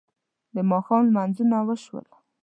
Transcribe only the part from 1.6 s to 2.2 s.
وشول.